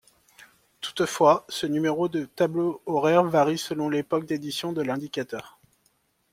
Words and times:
Toutefois 0.79 1.45
ce 1.47 1.67
numéro 1.67 2.07
de 2.09 2.25
tableau 2.25 2.81
horaire 2.87 3.23
varie 3.23 3.59
selon 3.59 3.87
l'époque 3.87 4.25
d'édition 4.25 4.73
de 4.73 4.81
l'indicateur. 4.81 5.59